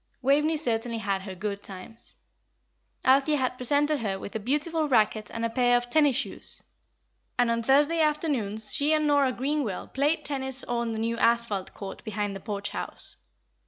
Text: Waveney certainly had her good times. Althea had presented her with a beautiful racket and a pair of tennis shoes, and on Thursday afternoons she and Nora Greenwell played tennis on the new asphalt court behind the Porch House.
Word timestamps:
Waveney 0.23 0.57
certainly 0.57 0.97
had 0.97 1.21
her 1.21 1.35
good 1.35 1.61
times. 1.61 2.15
Althea 3.05 3.37
had 3.37 3.55
presented 3.57 3.99
her 3.99 4.17
with 4.17 4.35
a 4.35 4.39
beautiful 4.39 4.89
racket 4.89 5.29
and 5.29 5.45
a 5.45 5.49
pair 5.51 5.77
of 5.77 5.91
tennis 5.91 6.15
shoes, 6.15 6.63
and 7.37 7.51
on 7.51 7.61
Thursday 7.61 7.99
afternoons 7.99 8.73
she 8.73 8.93
and 8.93 9.05
Nora 9.05 9.31
Greenwell 9.31 9.89
played 9.89 10.25
tennis 10.25 10.63
on 10.63 10.93
the 10.93 10.97
new 10.97 11.19
asphalt 11.19 11.75
court 11.75 12.03
behind 12.03 12.35
the 12.35 12.39
Porch 12.39 12.71
House. 12.71 13.17